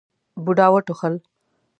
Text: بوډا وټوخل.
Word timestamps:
بوډا 0.43 0.67
وټوخل. 0.73 1.13